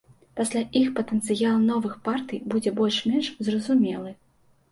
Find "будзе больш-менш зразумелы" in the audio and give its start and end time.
2.53-4.11